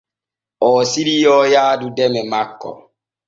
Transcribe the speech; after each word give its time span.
Oo 0.65 0.81
siriyoo 0.91 1.43
yaadu 1.53 1.87
deme 1.97 2.21
makko. 2.31 2.69